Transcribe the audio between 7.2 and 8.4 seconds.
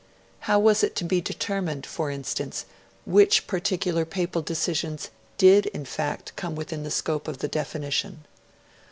of the definition?